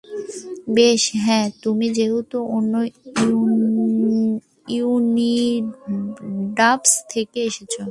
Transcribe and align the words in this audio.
বেশ, 0.69 1.11
হ্যাঁ, 1.15 1.51
তুমি 1.61 1.89
যেহেতু 1.89 2.47
অন্য 2.51 2.83
ইউনিভার্স 4.67 7.03
থেকে 7.09 7.43
এসেছো। 7.43 7.79